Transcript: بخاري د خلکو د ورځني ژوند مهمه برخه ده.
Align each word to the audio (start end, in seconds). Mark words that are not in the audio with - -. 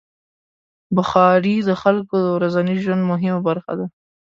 بخاري 0.97 1.55
د 1.67 1.69
خلکو 1.81 2.15
د 2.25 2.27
ورځني 2.37 2.75
ژوند 2.83 3.01
مهمه 3.11 3.39
برخه 3.47 3.73
ده. 3.79 3.85